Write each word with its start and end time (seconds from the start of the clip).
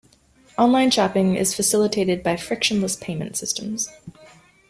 Online 0.57 0.89
shopping 0.89 1.35
is 1.35 1.53
facilitated 1.55 2.23
by 2.23 2.35
frictionless 2.35 2.95
payment 2.95 3.37
systems. 3.37 3.87